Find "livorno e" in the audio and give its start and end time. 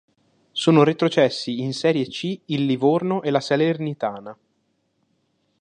2.65-3.29